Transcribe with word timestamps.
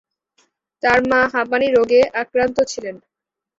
তার 0.83 0.99
মা 1.09 1.21
হাঁপানি 1.33 1.67
রোগে 1.69 2.01
আক্রান্ত 2.21 2.57
ছিলেন। 2.71 2.95